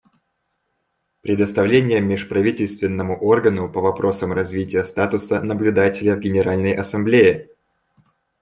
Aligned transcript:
Предоставление 1.21 2.01
Межправительственному 2.01 3.19
органу 3.23 3.71
по 3.71 3.81
вопросам 3.81 4.33
развития 4.33 4.83
статуса 4.83 5.43
наблюдателя 5.43 6.15
в 6.15 6.19
Генеральной 6.19 6.73
Ассамблее. 6.73 7.51